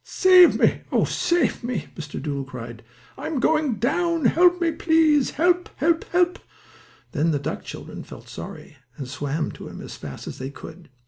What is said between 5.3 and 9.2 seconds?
Help! Help! Help!" Then the duck children felt sorry, and